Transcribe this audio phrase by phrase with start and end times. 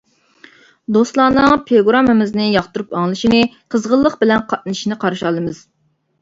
[0.95, 3.43] دوستلارنىڭ پىروگراممىمىزنى ياقتۇرۇپ ئاڭلىشىنى،
[3.77, 5.63] قىزغىنلىق بىلەن قاتنىشىشىنى قارشى ئالىمىز.